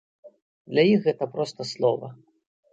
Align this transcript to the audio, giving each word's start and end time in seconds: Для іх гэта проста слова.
Для 0.71 0.83
іх 0.93 1.05
гэта 1.09 1.29
проста 1.37 1.71
слова. 1.75 2.13